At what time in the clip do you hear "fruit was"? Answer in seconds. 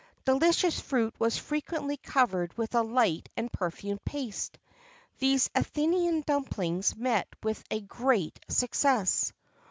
0.79-1.37